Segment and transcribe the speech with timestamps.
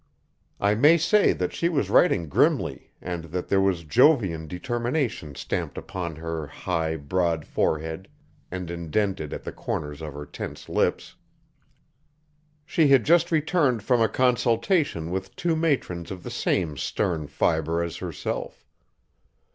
[0.59, 5.77] I may say that she was writing grimly and that there was Jovian determination stamped
[5.77, 8.07] upon her high, broad forehead
[8.49, 11.13] and indented at the corners of her tense lips.
[12.65, 17.83] She had just returned from a consultation with two matrons of the same stern fibre
[17.83, 18.65] as herself.